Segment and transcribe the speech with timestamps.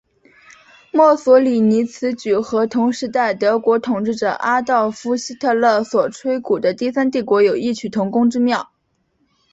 [0.89, 6.09] 墨索里尼此举和同时代德国统治者阿道夫希特勒所
[6.41, 8.71] 鼓吹的第三帝国有异曲同工之妙。